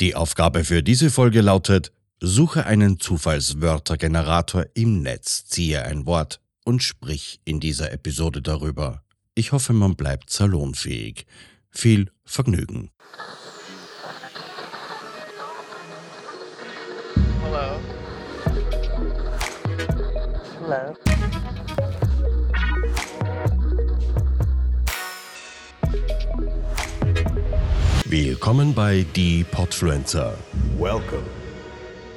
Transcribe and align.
Die 0.00 0.14
Aufgabe 0.14 0.64
für 0.64 0.82
diese 0.82 1.10
Folge 1.10 1.42
lautet, 1.42 1.92
suche 2.20 2.64
einen 2.64 2.98
Zufallswörtergenerator 3.00 4.64
im 4.72 5.02
Netz, 5.02 5.44
ziehe 5.44 5.84
ein 5.84 6.06
Wort 6.06 6.40
und 6.64 6.82
sprich 6.82 7.42
in 7.44 7.60
dieser 7.60 7.92
Episode 7.92 8.40
darüber. 8.40 9.02
Ich 9.34 9.52
hoffe, 9.52 9.74
man 9.74 9.96
bleibt 9.96 10.30
salonfähig. 10.30 11.26
Viel 11.68 12.10
Vergnügen. 12.24 12.90
Hello. 17.42 17.78
Hello. 20.62 21.59
Willkommen 28.10 28.74
bei 28.74 29.06
Die 29.14 29.44
Podfluencer, 29.44 30.34
Welcome. 30.76 31.22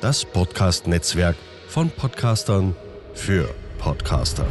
das 0.02 0.26
Podcast-Netzwerk 0.26 1.36
von 1.68 1.92
Podcastern 1.92 2.76
für 3.14 3.48
Podcaster. 3.78 4.48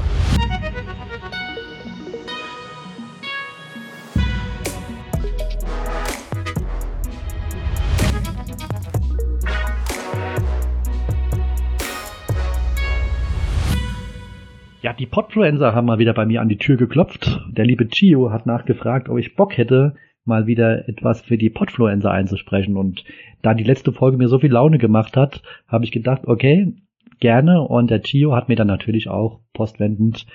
Ja, 14.80 14.92
die 14.92 15.06
Podfluencer 15.06 15.74
haben 15.74 15.86
mal 15.86 15.98
wieder 15.98 16.14
bei 16.14 16.24
mir 16.24 16.40
an 16.40 16.48
die 16.48 16.58
Tür 16.58 16.76
geklopft. 16.76 17.40
Der 17.50 17.64
liebe 17.64 17.86
Gio 17.86 18.30
hat 18.30 18.46
nachgefragt, 18.46 19.08
ob 19.08 19.18
ich 19.18 19.34
Bock 19.34 19.56
hätte, 19.56 19.96
mal 20.24 20.46
wieder 20.46 20.88
etwas 20.88 21.22
für 21.22 21.38
die 21.38 21.50
Podfluencer 21.50 22.10
einzusprechen. 22.10 22.76
Und 22.76 23.04
da 23.42 23.54
die 23.54 23.64
letzte 23.64 23.92
Folge 23.92 24.16
mir 24.16 24.28
so 24.28 24.38
viel 24.38 24.52
Laune 24.52 24.78
gemacht 24.78 25.16
hat, 25.16 25.42
habe 25.66 25.84
ich 25.84 25.92
gedacht, 25.92 26.22
okay, 26.26 26.74
gerne. 27.20 27.62
Und 27.62 27.90
der 27.90 28.00
Gio 28.00 28.34
hat 28.34 28.48
mir 28.48 28.56
dann 28.56 28.66
natürlich 28.66 29.08
auch 29.08 29.40
postwendend 29.52 30.26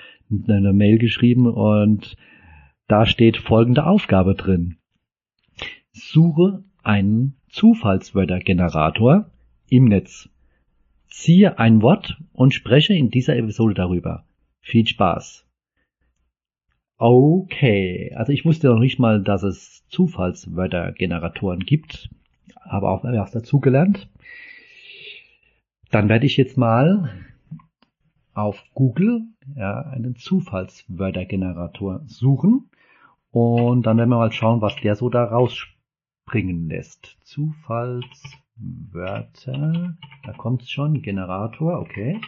eine 0.48 0.72
Mail 0.72 0.98
geschrieben 0.98 1.46
und 1.46 2.16
da 2.86 3.06
steht 3.06 3.36
folgende 3.36 3.86
Aufgabe 3.86 4.34
drin. 4.34 4.76
Suche 5.92 6.64
einen 6.82 7.36
Zufallswörtergenerator 7.48 9.30
im 9.68 9.84
Netz. 9.86 10.28
Ziehe 11.08 11.58
ein 11.58 11.82
Wort 11.82 12.18
und 12.32 12.54
spreche 12.54 12.94
in 12.94 13.10
dieser 13.10 13.36
Episode 13.36 13.74
darüber. 13.74 14.24
Viel 14.60 14.86
Spaß. 14.86 15.47
Okay, 17.00 18.12
also 18.16 18.32
ich 18.32 18.44
wusste 18.44 18.66
noch 18.66 18.80
nicht 18.80 18.98
mal, 18.98 19.22
dass 19.22 19.44
es 19.44 19.86
Zufallswörtergeneratoren 19.88 21.60
gibt, 21.60 22.10
aber 22.56 22.90
auch 22.90 23.04
was 23.04 23.30
dazugelernt. 23.30 24.08
Dann 25.92 26.08
werde 26.08 26.26
ich 26.26 26.36
jetzt 26.36 26.58
mal 26.58 27.08
auf 28.34 28.64
Google 28.74 29.22
ja, 29.54 29.82
einen 29.82 30.16
Zufallswörtergenerator 30.16 32.02
suchen 32.06 32.68
und 33.30 33.86
dann 33.86 33.98
werden 33.98 34.10
wir 34.10 34.18
mal 34.18 34.32
schauen, 34.32 34.60
was 34.60 34.74
der 34.82 34.96
so 34.96 35.08
da 35.08 35.22
rausspringen 35.22 36.68
lässt. 36.68 37.16
Zufallswörter, 37.22 39.94
da 40.24 40.32
kommt's 40.32 40.68
schon, 40.68 41.00
Generator, 41.00 41.78
okay. 41.78 42.20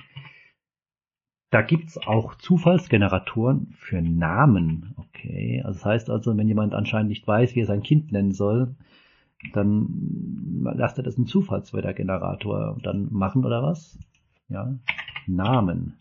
Da 1.50 1.62
gibt's 1.62 1.98
auch 1.98 2.36
Zufallsgeneratoren 2.36 3.74
für 3.76 4.00
Namen. 4.00 4.94
Okay, 4.96 5.60
also 5.64 5.78
das 5.78 5.84
heißt 5.84 6.10
also, 6.10 6.36
wenn 6.36 6.46
jemand 6.46 6.74
anscheinend 6.74 7.08
nicht 7.08 7.26
weiß, 7.26 7.56
wie 7.56 7.60
er 7.60 7.66
sein 7.66 7.82
Kind 7.82 8.12
nennen 8.12 8.30
soll, 8.32 8.76
dann 9.52 10.62
lasst 10.74 10.98
er 10.98 11.04
das 11.04 11.16
einen 11.16 11.26
Zufallswörtergenerator 11.26 12.78
dann 12.82 13.12
machen 13.12 13.44
oder 13.44 13.64
was? 13.64 13.98
Ja, 14.48 14.76
Namen. 15.26 15.98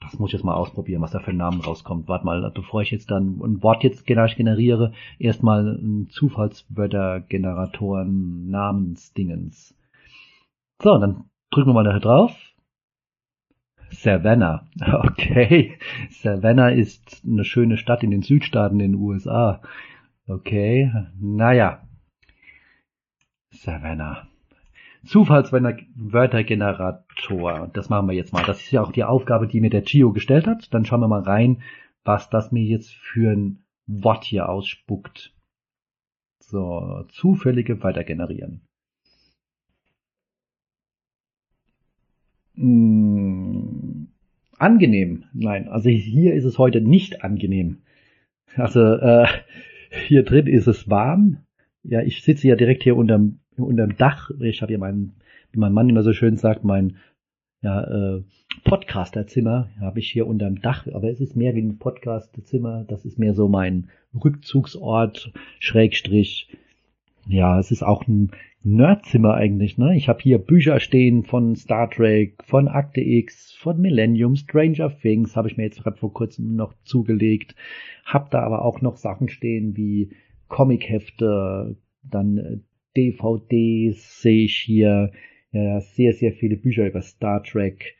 Das 0.00 0.18
muss 0.18 0.30
ich 0.30 0.34
jetzt 0.34 0.44
mal 0.44 0.54
ausprobieren, 0.54 1.02
was 1.02 1.12
da 1.12 1.20
für 1.20 1.32
Namen 1.32 1.60
rauskommt. 1.60 2.08
Warte 2.08 2.24
mal, 2.24 2.50
bevor 2.50 2.82
ich 2.82 2.90
jetzt 2.90 3.12
dann 3.12 3.40
ein 3.42 3.62
Wort 3.62 3.84
jetzt 3.84 4.04
generiere, 4.06 4.92
erstmal 5.18 5.76
ein 5.76 6.08
Zufallswörtergeneratoren 6.10 8.50
Namensdingens. 8.50 9.76
So, 10.82 10.98
dann 10.98 11.26
drücken 11.50 11.68
wir 11.68 11.74
mal 11.74 11.84
da 11.84 11.98
drauf. 11.98 12.49
Savannah. 13.90 14.66
Okay. 15.10 15.78
Savannah 16.10 16.70
ist 16.70 17.22
eine 17.24 17.44
schöne 17.44 17.76
Stadt 17.76 18.02
in 18.02 18.10
den 18.10 18.22
Südstaaten 18.22 18.80
in 18.80 18.92
den 18.92 19.00
USA. 19.00 19.60
Okay. 20.26 20.90
Naja. 21.18 21.86
Savannah. 23.50 24.26
Zufallswörtergenerator. 25.04 27.70
Das 27.72 27.88
machen 27.88 28.08
wir 28.08 28.14
jetzt 28.14 28.32
mal. 28.32 28.44
Das 28.44 28.60
ist 28.60 28.70
ja 28.70 28.82
auch 28.82 28.92
die 28.92 29.04
Aufgabe, 29.04 29.48
die 29.48 29.60
mir 29.60 29.70
der 29.70 29.82
Gio 29.82 30.12
gestellt 30.12 30.46
hat. 30.46 30.72
Dann 30.74 30.84
schauen 30.84 31.00
wir 31.00 31.08
mal 31.08 31.22
rein, 31.22 31.62
was 32.04 32.30
das 32.30 32.52
mir 32.52 32.64
jetzt 32.64 32.94
für 32.94 33.32
ein 33.32 33.64
Wort 33.86 34.24
hier 34.24 34.48
ausspuckt. 34.48 35.34
So, 36.38 37.04
zufällige 37.08 37.82
Wörter 37.82 38.04
generieren. 38.04 38.62
Hm, 42.60 42.99
angenehm. 44.60 45.24
Nein, 45.32 45.68
also 45.68 45.88
hier 45.88 46.34
ist 46.34 46.44
es 46.44 46.58
heute 46.58 46.80
nicht 46.80 47.24
angenehm. 47.24 47.78
Also 48.56 48.80
äh, 48.80 49.26
hier 50.06 50.22
drin 50.22 50.46
ist 50.46 50.66
es 50.66 50.88
warm. 50.88 51.38
Ja, 51.82 52.02
ich 52.02 52.22
sitze 52.22 52.48
ja 52.48 52.56
direkt 52.56 52.82
hier 52.82 52.96
unterm, 52.96 53.40
unterm 53.56 53.96
Dach. 53.96 54.30
Ich 54.40 54.62
habe 54.62 54.72
hier 54.72 54.78
meinen, 54.78 55.14
wie 55.52 55.58
mein 55.58 55.72
Mann 55.72 55.88
immer 55.88 56.02
so 56.02 56.12
schön 56.12 56.36
sagt, 56.36 56.64
mein 56.64 56.96
ja, 57.62 57.82
äh, 57.84 58.22
Podcasterzimmer 58.64 59.68
habe 59.80 59.98
ich 59.98 60.10
hier 60.10 60.26
unterm 60.26 60.60
Dach, 60.60 60.86
aber 60.92 61.10
es 61.10 61.20
ist 61.20 61.36
mehr 61.36 61.54
wie 61.54 61.62
ein 61.62 61.78
Podcastzimmer. 61.78 62.84
Das 62.88 63.04
ist 63.04 63.18
mehr 63.18 63.34
so 63.34 63.48
mein 63.48 63.88
Rückzugsort, 64.14 65.32
Schrägstrich. 65.58 66.48
Ja, 67.32 67.60
es 67.60 67.70
ist 67.70 67.84
auch 67.84 68.08
ein 68.08 68.32
Nerdzimmer 68.64 69.34
eigentlich, 69.34 69.78
ne? 69.78 69.96
Ich 69.96 70.08
habe 70.08 70.20
hier 70.20 70.38
Bücher 70.38 70.80
stehen 70.80 71.22
von 71.22 71.54
Star 71.54 71.88
Trek, 71.88 72.42
von 72.44 72.66
Akte 72.66 73.00
X, 73.00 73.52
von 73.52 73.80
Millennium, 73.80 74.34
Stranger 74.34 74.90
Things 75.00 75.36
habe 75.36 75.46
ich 75.46 75.56
mir 75.56 75.62
jetzt 75.62 75.80
gerade 75.80 75.96
vor 75.96 76.12
kurzem 76.12 76.56
noch 76.56 76.74
zugelegt. 76.82 77.54
Hab 78.04 78.32
da 78.32 78.40
aber 78.40 78.64
auch 78.64 78.80
noch 78.80 78.96
Sachen 78.96 79.28
stehen 79.28 79.76
wie 79.76 80.10
Comichefte, 80.48 81.76
dann 82.02 82.38
äh, 82.38 82.56
DVDs 82.96 84.22
sehe 84.22 84.46
ich 84.46 84.56
hier, 84.56 85.12
ja, 85.52 85.80
sehr, 85.80 86.14
sehr 86.14 86.32
viele 86.32 86.56
Bücher 86.56 86.88
über 86.88 87.00
Star 87.00 87.44
Trek. 87.44 87.96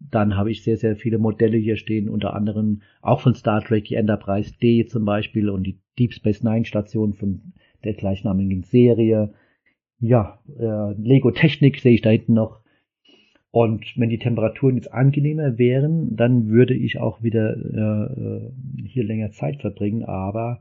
Dann 0.00 0.36
habe 0.36 0.50
ich 0.50 0.64
sehr, 0.64 0.76
sehr 0.76 0.96
viele 0.96 1.18
Modelle 1.18 1.56
hier 1.56 1.76
stehen, 1.76 2.08
unter 2.08 2.34
anderem 2.34 2.82
auch 3.00 3.20
von 3.20 3.36
Star 3.36 3.62
Trek, 3.62 3.84
die 3.84 3.94
Enterprise 3.94 4.54
D 4.60 4.86
zum 4.86 5.04
Beispiel 5.04 5.50
und 5.50 5.62
die 5.62 5.78
Deep 6.00 6.12
Space 6.12 6.42
Nine 6.42 6.64
Station 6.64 7.14
von 7.14 7.52
der 7.84 7.94
gleichnamigen 7.94 8.62
Serie. 8.62 9.34
Ja, 9.98 10.40
äh, 10.58 10.92
Lego 10.92 11.30
Technik 11.30 11.80
sehe 11.80 11.94
ich 11.94 12.02
da 12.02 12.10
hinten 12.10 12.34
noch. 12.34 12.60
Und 13.50 13.96
wenn 13.96 14.10
die 14.10 14.18
Temperaturen 14.18 14.76
jetzt 14.76 14.92
angenehmer 14.92 15.56
wären, 15.56 16.14
dann 16.14 16.48
würde 16.48 16.74
ich 16.74 16.98
auch 16.98 17.22
wieder 17.22 17.56
äh, 17.56 18.52
hier 18.86 19.04
länger 19.04 19.30
Zeit 19.30 19.62
verbringen, 19.62 20.04
aber 20.04 20.60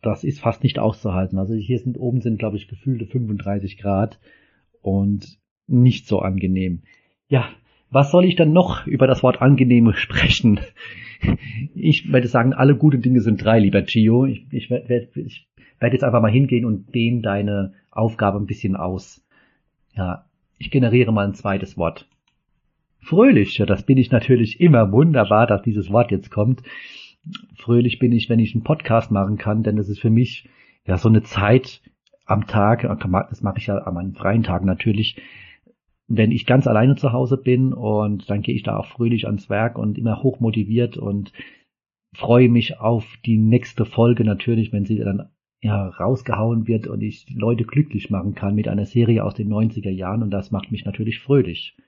das 0.00 0.24
ist 0.24 0.40
fast 0.40 0.62
nicht 0.62 0.78
auszuhalten. 0.78 1.38
Also 1.38 1.54
hier 1.54 1.78
sind 1.78 1.98
oben 1.98 2.20
sind, 2.20 2.38
glaube 2.38 2.56
ich, 2.56 2.68
gefühlte 2.68 3.06
35 3.06 3.78
Grad 3.78 4.20
und 4.80 5.38
nicht 5.66 6.06
so 6.06 6.20
angenehm. 6.20 6.82
Ja, 7.28 7.48
was 7.92 8.10
soll 8.10 8.24
ich 8.24 8.36
dann 8.36 8.52
noch 8.52 8.86
über 8.86 9.06
das 9.06 9.22
Wort 9.22 9.40
angenehm 9.42 9.92
sprechen? 9.92 10.60
Ich 11.74 12.10
werde 12.12 12.26
sagen, 12.26 12.52
alle 12.52 12.74
guten 12.74 13.02
Dinge 13.02 13.20
sind 13.20 13.44
drei, 13.44 13.60
lieber 13.60 13.82
Gio. 13.82 14.24
Ich, 14.24 14.46
ich, 14.50 14.70
werde, 14.70 15.08
ich 15.14 15.46
werde 15.78 15.94
jetzt 15.94 16.02
einfach 16.02 16.22
mal 16.22 16.32
hingehen 16.32 16.64
und 16.64 16.94
dehne 16.94 17.20
deine 17.20 17.74
Aufgabe 17.90 18.38
ein 18.38 18.46
bisschen 18.46 18.74
aus. 18.74 19.24
Ja, 19.94 20.24
ich 20.58 20.70
generiere 20.70 21.12
mal 21.12 21.26
ein 21.26 21.34
zweites 21.34 21.76
Wort. 21.76 22.08
Fröhlich, 22.98 23.58
ja, 23.58 23.66
das 23.66 23.84
bin 23.84 23.98
ich 23.98 24.10
natürlich 24.10 24.60
immer 24.60 24.90
wunderbar, 24.90 25.46
dass 25.46 25.62
dieses 25.62 25.90
Wort 25.90 26.10
jetzt 26.10 26.30
kommt. 26.30 26.62
Fröhlich 27.56 27.98
bin 27.98 28.12
ich, 28.12 28.28
wenn 28.28 28.38
ich 28.38 28.54
einen 28.54 28.64
Podcast 28.64 29.10
machen 29.10 29.38
kann, 29.38 29.62
denn 29.62 29.76
das 29.76 29.88
ist 29.88 30.00
für 30.00 30.10
mich 30.10 30.48
ja 30.86 30.96
so 30.96 31.08
eine 31.08 31.22
Zeit 31.22 31.82
am 32.24 32.46
Tag, 32.46 32.82
das 33.30 33.42
mache 33.42 33.58
ich 33.58 33.66
ja 33.66 33.78
an 33.78 33.94
meinen 33.94 34.14
freien 34.14 34.42
Tagen 34.42 34.66
natürlich, 34.66 35.16
wenn 36.14 36.30
ich 36.30 36.44
ganz 36.44 36.66
alleine 36.66 36.94
zu 36.94 37.12
Hause 37.12 37.38
bin 37.38 37.72
und 37.72 38.28
dann 38.28 38.42
gehe 38.42 38.54
ich 38.54 38.62
da 38.62 38.76
auch 38.76 38.86
fröhlich 38.86 39.26
ans 39.26 39.48
Werk 39.48 39.78
und 39.78 39.96
immer 39.96 40.22
hoch 40.22 40.40
motiviert 40.40 40.98
und 40.98 41.32
freue 42.14 42.50
mich 42.50 42.78
auf 42.78 43.16
die 43.24 43.38
nächste 43.38 43.86
Folge 43.86 44.22
natürlich, 44.22 44.72
wenn 44.72 44.84
sie 44.84 44.98
dann 44.98 45.30
ja 45.62 45.88
rausgehauen 45.88 46.66
wird 46.66 46.86
und 46.86 47.02
ich 47.02 47.26
Leute 47.34 47.64
glücklich 47.64 48.10
machen 48.10 48.34
kann 48.34 48.54
mit 48.54 48.68
einer 48.68 48.84
Serie 48.84 49.24
aus 49.24 49.34
den 49.34 49.48
90er 49.48 49.88
Jahren 49.88 50.22
und 50.22 50.30
das 50.30 50.50
macht 50.50 50.70
mich 50.70 50.84
natürlich 50.84 51.18
fröhlich. 51.20 51.78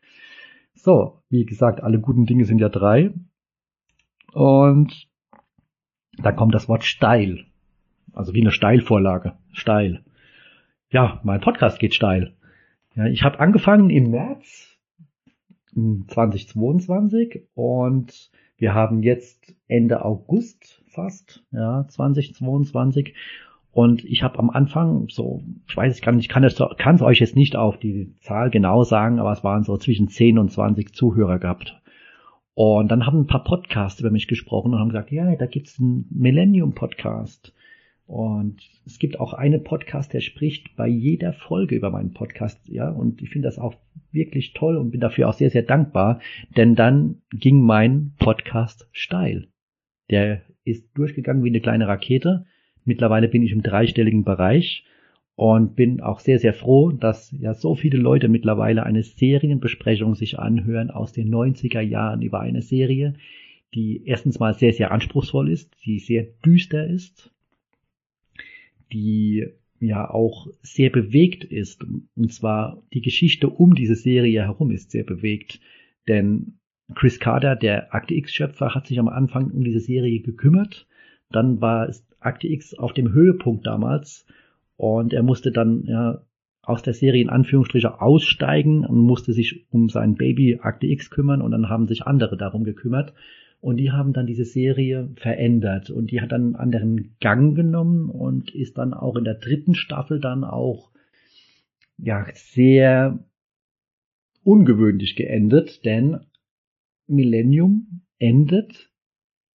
So, 0.73 1.21
wie 1.29 1.45
gesagt, 1.45 1.83
alle 1.83 2.01
guten 2.01 2.25
Dinge 2.25 2.47
sind 2.47 2.61
ja 2.61 2.71
drei. 2.71 3.13
Und 4.33 5.07
da 6.17 6.33
kommt 6.33 6.55
das 6.55 6.69
Wort 6.69 6.85
steil. 6.85 7.45
Also 8.15 8.33
wie 8.33 8.41
eine 8.41 8.53
Steilvorlage. 8.53 9.35
Steil. 9.53 10.03
ja, 10.91 11.21
mein 11.25 11.41
Podcast 11.41 11.79
geht 11.79 11.95
steil. 11.95 12.34
Ja, 12.97 13.07
ich 13.07 13.23
habe 13.23 13.41
angefangen 13.41 13.91
im 13.91 14.11
März 14.11 14.79
2022 15.75 17.49
und 17.55 18.31
wir 18.57 18.75
haben 18.75 19.03
jetzt 19.03 19.55
Ende 19.67 20.05
August 20.05 20.83
fast, 20.87 21.45
ja, 21.51 21.87
2022 21.89 23.15
und 23.73 24.05
ich 24.05 24.23
habe 24.23 24.39
am 24.39 24.51
Anfang 24.51 25.09
so, 25.09 25.43
ich 25.69 25.77
weiß 25.77 25.93
es 25.93 26.01
gar 26.01 26.13
nicht, 26.13 26.27
ich 26.27 26.29
kann 26.29 26.45
es 26.45 27.03
euch 27.03 27.19
jetzt 27.19 27.35
nicht 27.35 27.57
auf 27.57 27.77
die 27.77 28.15
Zahl 28.21 28.51
genau 28.51 28.85
sagen, 28.85 29.19
aber 29.19 29.33
es 29.33 29.43
waren 29.43 29.65
so 29.65 29.77
zwischen 29.77 30.07
10 30.07 30.39
und 30.39 30.53
20 30.53 30.95
Zuhörer 30.95 31.41
gehabt. 31.41 31.81
Und 32.55 32.93
dann 32.93 33.05
haben 33.05 33.23
ein 33.23 33.27
paar 33.27 33.43
Podcasts 33.43 33.99
über 33.99 34.13
mich 34.13 34.29
gesprochen 34.29 34.73
und 34.73 34.79
haben 34.79 34.91
gesagt, 34.91 35.11
ja, 35.11 35.35
da 35.35 35.47
gibt's 35.47 35.81
einen 35.81 36.07
Millennium 36.11 36.77
Podcast. 36.77 37.53
Und 38.07 38.61
es 38.85 38.99
gibt 38.99 39.19
auch 39.19 39.33
einen 39.33 39.65
Podcast, 39.65 40.13
der 40.13 40.21
spricht 40.21 40.77
bei 40.77 40.87
jeder 40.87 41.33
Folge 41.33 41.75
über 41.75 41.91
meinen 41.91 42.13
Podcast, 42.13 42.61
ja, 42.69 42.91
und 42.91 43.23
ich 43.23 43.31
finde 43.31 43.49
das 43.49 43.59
auch 43.59 43.75
wirklich 44.13 44.53
toll 44.53 44.77
und 44.77 44.91
bin 44.91 45.01
dafür 45.01 45.29
auch 45.29 45.35
sehr, 45.35 45.51
sehr 45.51 45.63
dankbar, 45.63 46.21
denn 46.57 46.75
dann 46.75 47.23
ging 47.33 47.63
mein 47.63 48.13
Podcast 48.19 48.89
steil. 48.93 49.49
Der 50.11 50.43
ist 50.65 50.87
durchgegangen 50.97 51.43
wie 51.45 51.49
eine 51.49 51.61
kleine 51.61 51.89
Rakete 51.89 52.45
Mittlerweile 52.85 53.29
bin 53.29 53.43
ich 53.43 53.53
im 53.53 53.63
dreistelligen 53.63 54.25
Bereich 54.25 54.85
und 55.37 55.75
bin 55.75 56.01
auch 56.01 56.21
sehr, 56.21 56.39
sehr 56.39 56.53
froh, 56.53 56.93
dass 56.93 57.35
ja 57.39 57.55
so 57.55 57.75
viele 57.75 57.99
Leute 57.99 58.29
mittlerweile 58.29 58.85
eine 58.85 59.03
Serienbesprechung 59.03 60.15
sich 60.15 60.39
anhören 60.39 60.91
aus 60.91 61.13
den 61.13 61.33
90er 61.35 61.81
Jahren 61.81 62.23
über 62.23 62.41
eine 62.41 62.63
Serie, 62.63 63.15
die 63.75 64.07
erstens 64.07 64.39
mal 64.39 64.55
sehr, 64.55 64.73
sehr 64.73 64.93
anspruchsvoll 64.93 65.51
ist, 65.51 65.75
die 65.85 65.99
sehr 65.99 66.25
düster 66.45 66.87
ist, 66.87 67.33
die 68.95 69.47
ja 69.81 70.09
auch 70.09 70.49
sehr 70.63 70.91
bewegt 70.91 71.45
ist. 71.45 71.85
Und 72.17 72.33
zwar 72.33 72.83
die 72.93 73.03
Geschichte 73.03 73.49
um 73.51 73.75
diese 73.75 73.97
Serie 73.97 74.43
herum 74.43 74.71
ist 74.71 74.93
sehr 74.93 75.05
bewegt. 75.05 75.61
Denn 76.09 76.59
Chris 76.95 77.19
Carter, 77.19 77.57
der 77.57 77.95
Akte 77.95 78.15
X-Schöpfer, 78.15 78.75
hat 78.75 78.87
sich 78.87 78.99
am 78.99 79.09
Anfang 79.09 79.51
um 79.51 79.65
diese 79.65 79.81
Serie 79.81 80.21
gekümmert. 80.21 80.87
Dann 81.31 81.61
war 81.61 81.89
es 81.89 82.07
Akte 82.21 82.47
X 82.49 82.75
auf 82.75 82.93
dem 82.93 83.13
Höhepunkt 83.13 83.67
damals 83.67 84.27
und 84.77 85.13
er 85.13 85.23
musste 85.23 85.53
dann 85.53 85.85
ja 85.85 86.23
aus 86.63 86.83
der 86.83 86.95
Serie 86.95 87.21
in 87.21 87.29
Anführungsstriche 87.29 88.01
aussteigen 88.01 88.87
und 88.87 88.99
musste 88.99 89.33
sich 89.33 89.67
um 89.71 89.91
sein 89.91 90.15
Baby 90.15 90.61
Akte 90.63 90.87
X 90.87 91.11
kümmern 91.11 91.43
und 91.43 91.51
dann 91.51 91.69
haben 91.69 91.87
sich 91.87 92.07
andere 92.07 92.37
darum 92.39 92.65
gekümmert 92.65 93.13
und 93.65 93.79
die 93.79 93.93
haben 93.93 94.13
dann 94.13 94.27
diese 94.27 94.45
Serie 94.45 95.09
verändert 95.17 95.89
und 95.89 96.11
die 96.11 96.21
hat 96.21 96.33
dann 96.33 96.49
einen 96.49 96.57
anderen 96.57 97.17
Gang 97.19 97.57
genommen 97.57 98.11
und 98.11 98.55
ist 98.55 98.77
dann 98.77 98.93
auch 98.93 99.17
in 99.17 99.25
der 99.25 99.37
dritten 99.37 99.75
Staffel 99.75 100.21
dann 100.21 100.45
auch 100.45 100.91
ja 101.97 102.27
sehr 102.35 103.25
ungewöhnlich 104.43 105.17
geendet, 105.17 105.87
denn 105.87 106.27
Millennium 107.07 108.03
endet 108.19 108.93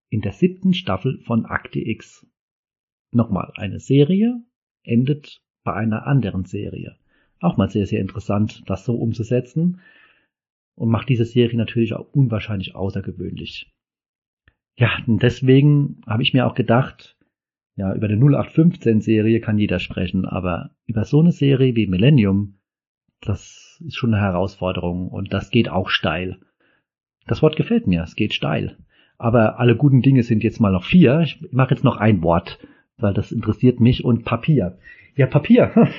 in 0.10 0.22
der 0.22 0.32
siebten 0.32 0.74
Staffel 0.74 1.20
von 1.20 1.46
Akte 1.46 1.80
X. 1.80 2.26
Nochmal, 3.12 3.52
eine 3.58 3.80
Serie 3.80 4.42
endet 4.82 5.44
bei 5.64 5.76
einer 5.76 6.08
anderen 6.08 6.46
Serie. 6.46 6.98
Auch 7.42 7.58
mal 7.58 7.70
sehr, 7.70 7.86
sehr 7.86 8.02
interessant, 8.02 8.64
das 8.66 8.86
so 8.86 8.96
umzusetzen 8.96 9.82
und 10.74 10.90
macht 10.90 11.10
diese 11.10 11.26
Serie 11.26 11.58
natürlich 11.58 11.94
auch 11.94 12.12
unwahrscheinlich 12.12 12.74
außergewöhnlich. 12.74 13.72
Ja, 14.80 14.90
deswegen 15.06 16.02
habe 16.08 16.24
ich 16.24 16.34
mir 16.34 16.48
auch 16.48 16.56
gedacht, 16.56 17.18
ja, 17.76 17.94
über 17.94 18.08
eine 18.08 18.16
0815 18.16 19.02
Serie 19.02 19.40
kann 19.42 19.60
jeder 19.60 19.80
sprechen, 19.80 20.26
aber 20.26 20.72
über 20.86 21.04
so 21.04 21.20
eine 21.20 21.31
Serie 21.31 21.76
wie 21.76 21.88
Millennium, 21.88 22.56
das 23.22 23.81
ist 23.86 23.96
schon 23.96 24.14
eine 24.14 24.24
Herausforderung 24.24 25.10
und 25.10 25.34
das 25.34 25.52
geht 25.52 25.70
auch 25.70 25.90
steil. 25.90 26.40
Das 27.28 27.42
Wort 27.42 27.58
gefällt 27.58 27.88
mir, 27.88 28.04
es 28.04 28.16
geht 28.16 28.34
steil. 28.34 28.78
Aber 29.18 29.60
alle 29.60 29.76
guten 29.76 30.02
Dinge 30.02 30.24
sind 30.24 30.44
jetzt 30.44 30.62
mal 30.62 30.72
noch 30.72 30.86
vier. 30.86 31.20
Ich 31.22 31.40
mache 31.52 31.72
jetzt 31.72 31.84
noch 31.84 31.98
ein 31.98 32.24
Wort 32.24 32.58
weil 33.02 33.14
das 33.14 33.31
interessiert 33.31 33.80
mich 33.80 34.04
und 34.04 34.26
Papier. 34.26 34.78
Ja, 35.19 35.27
Papier. 35.27 35.71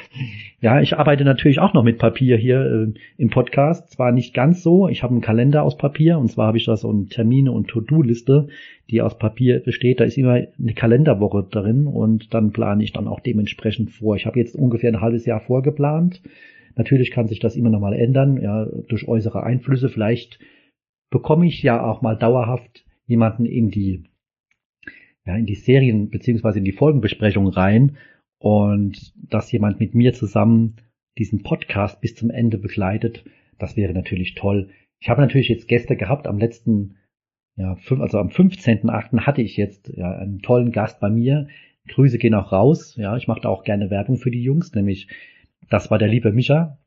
Ja, 0.62 0.78
ich 0.82 0.98
arbeite 0.98 1.24
natürlich 1.24 1.58
auch 1.58 1.72
noch 1.72 1.82
mit 1.82 1.96
Papier 1.96 2.36
hier 2.36 2.60
äh, 2.60 2.92
im 3.16 3.30
Podcast. 3.30 3.90
Zwar 3.90 4.12
nicht 4.12 4.34
ganz 4.34 4.62
so. 4.62 4.88
Ich 4.88 5.02
habe 5.02 5.12
einen 5.12 5.22
Kalender 5.22 5.62
aus 5.62 5.78
Papier 5.78 6.18
und 6.18 6.28
zwar 6.30 6.48
habe 6.48 6.58
ich 6.58 6.66
da 6.66 6.76
so 6.76 6.90
eine 6.90 7.06
Termine- 7.06 7.52
und 7.52 7.68
To-Do-Liste, 7.68 8.48
die 8.90 9.00
aus 9.00 9.16
Papier 9.16 9.60
besteht. 9.60 10.00
Da 10.00 10.04
ist 10.04 10.18
immer 10.18 10.34
eine 10.34 10.74
Kalenderwoche 10.74 11.46
drin 11.50 11.86
und 11.86 12.34
dann 12.34 12.52
plane 12.52 12.84
ich 12.84 12.92
dann 12.92 13.08
auch 13.08 13.20
dementsprechend 13.20 13.90
vor. 13.90 14.16
Ich 14.16 14.26
habe 14.26 14.38
jetzt 14.38 14.54
ungefähr 14.54 14.92
ein 14.92 15.00
halbes 15.00 15.24
Jahr 15.24 15.40
vorgeplant. 15.40 16.20
Natürlich 16.76 17.10
kann 17.10 17.26
sich 17.26 17.40
das 17.40 17.56
immer 17.56 17.70
noch 17.70 17.80
mal 17.80 17.94
ändern, 17.94 18.38
ja, 18.38 18.66
durch 18.88 19.08
äußere 19.08 19.42
Einflüsse. 19.42 19.88
Vielleicht 19.88 20.38
bekomme 21.10 21.46
ich 21.46 21.62
ja 21.62 21.82
auch 21.82 22.02
mal 22.02 22.16
dauerhaft 22.16 22.84
jemanden 23.06 23.46
in 23.46 23.70
die 23.70 24.04
ja, 25.24 25.36
in 25.36 25.46
die 25.46 25.54
Serien 25.54 26.10
beziehungsweise 26.10 26.58
in 26.58 26.66
die 26.66 26.72
Folgenbesprechung 26.72 27.48
rein 27.48 27.96
und 28.40 29.12
dass 29.30 29.52
jemand 29.52 29.78
mit 29.78 29.94
mir 29.94 30.12
zusammen 30.14 30.76
diesen 31.18 31.42
Podcast 31.42 32.00
bis 32.00 32.16
zum 32.16 32.30
Ende 32.30 32.58
begleitet, 32.58 33.24
das 33.58 33.76
wäre 33.76 33.92
natürlich 33.92 34.34
toll. 34.34 34.70
Ich 34.98 35.08
habe 35.08 35.20
natürlich 35.20 35.48
jetzt 35.48 35.68
Gäste 35.68 35.94
gehabt 35.96 36.26
am 36.26 36.38
letzten, 36.38 36.96
ja, 37.56 37.76
also 37.98 38.18
am 38.18 38.28
15.8. 38.28 39.26
hatte 39.26 39.42
ich 39.42 39.56
jetzt 39.56 39.92
ja, 39.94 40.10
einen 40.16 40.40
tollen 40.40 40.72
Gast 40.72 41.00
bei 41.00 41.10
mir. 41.10 41.48
Grüße 41.88 42.18
gehen 42.18 42.34
auch 42.34 42.52
raus. 42.52 42.96
Ja, 42.96 43.16
ich 43.16 43.28
mache 43.28 43.46
auch 43.48 43.62
gerne 43.62 43.90
Werbung 43.90 44.16
für 44.16 44.30
die 44.30 44.42
Jungs, 44.42 44.74
nämlich 44.74 45.08
das 45.68 45.90
war 45.90 45.98
der 45.98 46.08
liebe 46.08 46.32
Micha 46.32 46.78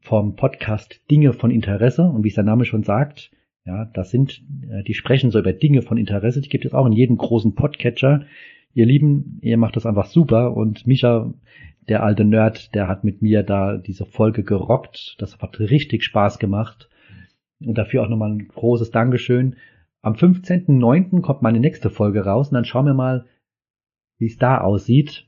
vom 0.00 0.34
Podcast 0.34 1.00
Dinge 1.10 1.32
von 1.32 1.52
Interesse 1.52 2.02
und 2.02 2.24
wie 2.24 2.28
es 2.28 2.34
der 2.34 2.44
Name 2.44 2.64
schon 2.64 2.82
sagt, 2.82 3.30
ja, 3.64 3.84
das 3.84 4.10
sind, 4.10 4.42
äh, 4.70 4.82
die 4.82 4.94
sprechen 4.94 5.30
so 5.30 5.38
über 5.38 5.52
Dinge 5.52 5.82
von 5.82 5.98
Interesse. 5.98 6.40
Die 6.40 6.48
gibt 6.48 6.64
es 6.64 6.74
auch 6.74 6.86
in 6.86 6.92
jedem 6.92 7.16
großen 7.16 7.54
Podcatcher. 7.54 8.26
Ihr 8.76 8.84
Lieben, 8.84 9.38
ihr 9.40 9.56
macht 9.56 9.76
das 9.76 9.86
einfach 9.86 10.04
super 10.04 10.54
und 10.54 10.86
Micha, 10.86 11.32
der 11.88 12.02
alte 12.02 12.26
Nerd, 12.26 12.74
der 12.74 12.88
hat 12.88 13.04
mit 13.04 13.22
mir 13.22 13.42
da 13.42 13.78
diese 13.78 14.04
Folge 14.04 14.44
gerockt. 14.44 15.16
Das 15.18 15.38
hat 15.38 15.58
richtig 15.58 16.04
Spaß 16.04 16.38
gemacht. 16.38 16.90
Und 17.58 17.78
dafür 17.78 18.02
auch 18.02 18.10
nochmal 18.10 18.32
ein 18.32 18.48
großes 18.48 18.90
Dankeschön. 18.90 19.56
Am 20.02 20.12
15.09. 20.12 21.22
kommt 21.22 21.40
meine 21.40 21.58
nächste 21.58 21.88
Folge 21.88 22.26
raus 22.26 22.48
und 22.48 22.54
dann 22.54 22.66
schauen 22.66 22.84
wir 22.84 22.92
mal, 22.92 23.24
wie 24.18 24.26
es 24.26 24.36
da 24.36 24.60
aussieht. 24.60 25.26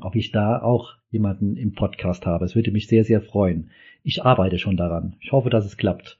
Ob 0.00 0.16
ich 0.16 0.32
da 0.32 0.62
auch 0.62 0.94
jemanden 1.10 1.58
im 1.58 1.74
Podcast 1.74 2.24
habe. 2.24 2.46
Es 2.46 2.54
würde 2.54 2.70
mich 2.70 2.86
sehr, 2.86 3.04
sehr 3.04 3.20
freuen. 3.20 3.68
Ich 4.02 4.24
arbeite 4.24 4.58
schon 4.58 4.78
daran. 4.78 5.16
Ich 5.20 5.30
hoffe, 5.30 5.50
dass 5.50 5.66
es 5.66 5.76
klappt. 5.76 6.18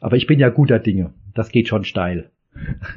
Aber 0.00 0.16
ich 0.16 0.28
bin 0.28 0.38
ja 0.38 0.50
guter 0.50 0.78
Dinge. 0.78 1.12
Das 1.34 1.50
geht 1.50 1.66
schon 1.66 1.82
steil. 1.82 2.30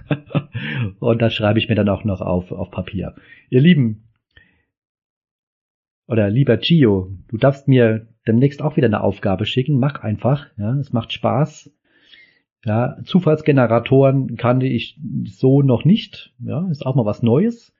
und 1.00 1.22
das 1.22 1.34
schreibe 1.34 1.60
ich 1.60 1.70
mir 1.70 1.76
dann 1.76 1.90
auch 1.90 2.04
noch 2.04 2.22
auf, 2.22 2.52
auf 2.52 2.72
Papier. 2.72 3.16
Ihr 3.50 3.62
Lieben, 3.62 4.08
oder 6.08 6.30
lieber 6.30 6.58
Gio, 6.58 7.12
du 7.28 7.38
darfst 7.38 7.68
mir 7.68 8.08
demnächst 8.28 8.62
auch 8.62 8.78
wieder 8.78 8.88
eine 8.88 9.02
Aufgabe 9.02 9.46
schicken. 9.46 9.80
Mach 9.80 10.02
einfach, 10.02 10.48
ja, 10.58 10.74
es 10.76 10.94
macht 10.94 11.14
Spaß. 11.14 11.72
Ja, 12.66 12.98
Zufallsgeneratoren 13.04 14.36
kannte 14.36 14.66
ich 14.68 15.00
so 15.26 15.62
noch 15.62 15.86
nicht. 15.86 16.34
Ja, 16.40 16.68
ist 16.70 16.86
auch 16.86 16.96
mal 16.96 17.06
was 17.06 17.24
Neues. 17.24 17.74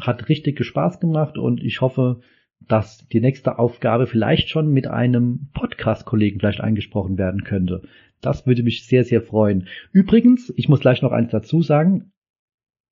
Hat 0.00 0.28
richtig 0.28 0.62
Spaß 0.64 1.00
gemacht 1.00 1.38
und 1.38 1.62
ich 1.62 1.80
hoffe, 1.80 2.20
dass 2.60 3.06
die 3.08 3.20
nächste 3.20 3.58
Aufgabe 3.58 4.06
vielleicht 4.06 4.48
schon 4.48 4.72
mit 4.72 4.86
einem 4.86 5.48
Podcast-Kollegen 5.54 6.40
vielleicht 6.40 6.60
eingesprochen 6.60 7.18
werden 7.18 7.44
könnte. 7.44 7.82
Das 8.20 8.46
würde 8.46 8.62
mich 8.62 8.86
sehr, 8.86 9.04
sehr 9.04 9.22
freuen. 9.22 9.68
Übrigens, 9.92 10.52
ich 10.56 10.68
muss 10.68 10.80
gleich 10.80 11.02
noch 11.02 11.12
eins 11.12 11.30
dazu 11.30 11.62
sagen. 11.62 12.12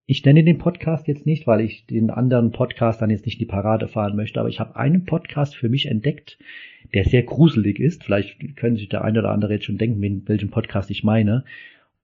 Ich 0.06 0.25
nenne 0.25 0.44
den 0.44 0.59
Podcast 0.59 1.09
jetzt 1.09 1.25
nicht, 1.25 1.47
weil 1.47 1.62
ich 1.62 1.87
den 1.87 2.11
anderen 2.11 2.52
Podcastern 2.52 3.09
jetzt 3.09 3.25
nicht 3.25 3.37
in 3.37 3.47
die 3.47 3.50
Parade 3.50 3.88
fahren 3.88 4.16
möchte, 4.16 4.38
aber 4.38 4.50
ich 4.50 4.61
habe 4.61 4.76
einen 4.76 5.06
Podcast 5.06 5.56
für 5.56 5.71
mich 5.71 5.87
entdeckt, 5.87 6.38
der 6.92 7.04
sehr 7.04 7.23
gruselig 7.23 7.80
ist. 7.80 8.04
Vielleicht 8.04 8.56
können 8.56 8.76
sich 8.76 8.90
der 8.90 9.02
eine 9.02 9.21
oder 9.21 9.30
andere 9.30 9.54
jetzt 9.54 9.64
schon 9.64 9.78
denken, 9.78 10.23
welchen 10.26 10.50
Podcast 10.50 10.90
ich 10.90 11.04
meine. 11.04 11.44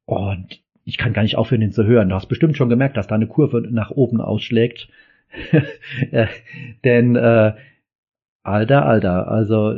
Und 0.06 0.62
ich 0.86 0.96
kann 0.96 1.12
gar 1.12 1.22
nicht 1.22 1.36
aufhören, 1.36 1.60
den 1.60 1.72
zu 1.72 1.84
hören. 1.84 2.08
Du 2.08 2.14
hast 2.14 2.26
bestimmt 2.26 2.56
schon 2.56 2.70
gemerkt, 2.70 2.96
dass 2.96 3.06
da 3.06 3.16
eine 3.16 3.26
Kurve 3.26 3.68
nach 3.70 3.90
oben 3.90 4.20
ausschlägt. 4.20 4.88
Denn, 6.84 7.16
äh, 7.16 7.54
alter, 8.42 8.86
alter, 8.86 9.28
also 9.28 9.74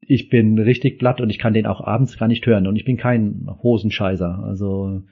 ich 0.00 0.28
bin 0.28 0.58
richtig 0.58 0.98
glatt 0.98 1.20
und 1.20 1.30
ich 1.30 1.38
kann 1.38 1.54
den 1.54 1.66
auch 1.66 1.80
abends 1.80 2.18
gar 2.18 2.26
nicht 2.26 2.44
hören 2.46 2.66
und 2.66 2.76
ich 2.76 2.84
bin 2.84 2.96
kein 2.96 3.46
Hosenscheißer. 3.62 4.42
Also, 4.44 5.02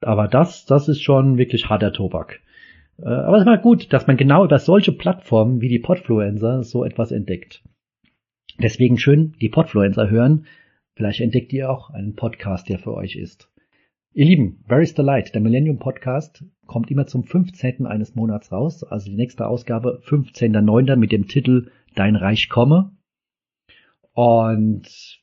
aber 0.00 0.28
das, 0.28 0.64
das 0.66 0.88
ist 0.88 1.02
schon 1.02 1.38
wirklich 1.38 1.68
harter 1.68 1.92
Tobak. 1.92 2.40
Äh, 2.98 3.08
aber 3.08 3.38
es 3.38 3.46
war 3.46 3.58
gut, 3.58 3.92
dass 3.92 4.06
man 4.06 4.16
genau 4.16 4.44
über 4.44 4.58
solche 4.58 4.92
Plattformen 4.92 5.60
wie 5.60 5.68
die 5.68 5.78
Podfluencer 5.78 6.62
so 6.62 6.84
etwas 6.84 7.10
entdeckt. 7.10 7.64
Deswegen 8.62 8.98
schön 8.98 9.34
die 9.40 9.48
Podfluencer 9.48 10.08
hören. 10.08 10.46
Vielleicht 10.94 11.20
entdeckt 11.20 11.52
ihr 11.52 11.70
auch 11.70 11.90
einen 11.90 12.14
Podcast, 12.14 12.68
der 12.68 12.78
für 12.78 12.94
euch 12.94 13.16
ist. 13.16 13.50
Ihr 14.12 14.26
Lieben, 14.26 14.62
Where 14.68 14.82
is 14.82 14.94
the 14.94 15.02
Light, 15.02 15.34
der 15.34 15.40
Millennium 15.40 15.80
Podcast, 15.80 16.44
kommt 16.66 16.90
immer 16.90 17.06
zum 17.06 17.24
15. 17.24 17.86
eines 17.86 18.14
Monats 18.14 18.52
raus. 18.52 18.84
Also 18.84 19.10
die 19.10 19.16
nächste 19.16 19.46
Ausgabe 19.46 20.00
15.09. 20.04 20.96
mit 20.96 21.12
dem 21.12 21.26
Titel 21.28 21.70
Dein 21.94 22.16
Reich 22.16 22.48
komme. 22.48 22.92
Und 24.12 25.20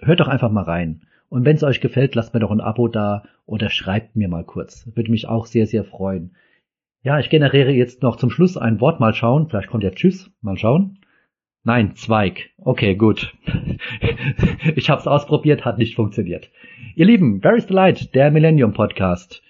hört 0.00 0.20
doch 0.20 0.28
einfach 0.28 0.50
mal 0.50 0.64
rein. 0.64 1.02
Und 1.28 1.44
wenn 1.44 1.56
es 1.56 1.62
euch 1.62 1.80
gefällt, 1.80 2.14
lasst 2.14 2.34
mir 2.34 2.40
doch 2.40 2.50
ein 2.50 2.60
Abo 2.60 2.88
da 2.88 3.24
oder 3.46 3.70
schreibt 3.70 4.16
mir 4.16 4.28
mal 4.28 4.44
kurz. 4.44 4.90
Würde 4.94 5.10
mich 5.10 5.28
auch 5.28 5.46
sehr, 5.46 5.66
sehr 5.66 5.84
freuen. 5.84 6.34
Ja, 7.02 7.18
ich 7.18 7.30
generiere 7.30 7.72
jetzt 7.72 8.02
noch 8.02 8.16
zum 8.16 8.30
Schluss 8.30 8.56
ein 8.56 8.80
Wort. 8.80 9.00
Mal 9.00 9.14
schauen. 9.14 9.48
Vielleicht 9.48 9.68
kommt 9.68 9.84
ja 9.84 9.90
Tschüss. 9.90 10.30
Mal 10.40 10.58
schauen. 10.58 10.98
Nein, 11.62 11.94
Zweig. 11.94 12.50
Okay, 12.56 12.94
gut. 12.94 13.34
ich 14.76 14.88
habe 14.88 15.00
es 15.00 15.06
ausprobiert, 15.06 15.64
hat 15.64 15.78
nicht 15.78 15.94
funktioniert. 15.94 16.50
Ihr 16.96 17.04
Lieben, 17.04 17.44
Where 17.44 17.56
is 17.56 17.68
the 17.68 17.74
Light, 17.74 18.14
der 18.14 18.30
Millennium 18.30 18.72
Podcast, 18.72 19.42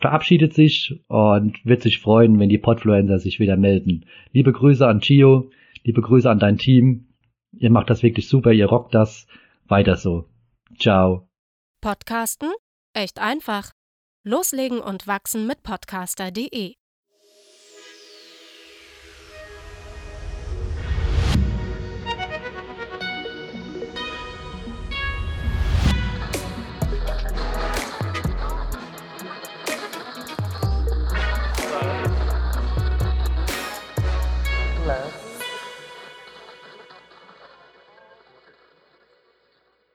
verabschiedet 0.00 0.54
sich 0.54 1.00
und 1.08 1.64
wird 1.64 1.82
sich 1.82 2.00
freuen, 2.00 2.38
wenn 2.38 2.48
die 2.48 2.58
Podfluencer 2.58 3.18
sich 3.18 3.40
wieder 3.40 3.56
melden. 3.56 4.06
Liebe 4.32 4.52
Grüße 4.52 4.86
an 4.86 5.00
Gio, 5.00 5.50
liebe 5.84 6.02
Grüße 6.02 6.30
an 6.30 6.38
dein 6.38 6.58
Team. 6.58 7.08
Ihr 7.52 7.70
macht 7.70 7.90
das 7.90 8.02
wirklich 8.02 8.28
super, 8.28 8.52
ihr 8.52 8.66
rockt 8.66 8.94
das. 8.94 9.26
Weiter 9.66 9.96
so. 9.96 10.26
Ciao. 10.78 11.28
Podcasten? 11.80 12.50
Echt 12.94 13.20
einfach. 13.20 13.72
Loslegen 14.24 14.80
und 14.80 15.06
wachsen 15.06 15.46
mit 15.46 15.62
podcaster.de. 15.62 16.74